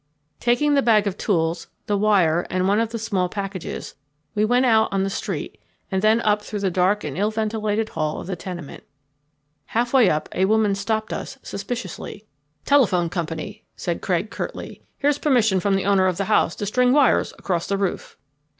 [0.39, 3.93] Taking the bag of tools, the wire, and one of the small packages,
[4.33, 5.59] we went out on the street
[5.91, 8.83] and then up through the dark and ill ventilated hall of the tenement.
[9.77, 12.25] Half way up a woman stopped us suspiciously.
[12.65, 14.81] "Telephone company," said Craig curtly.
[14.97, 18.17] "Here's permission from the owner of the house to string wires across the roof."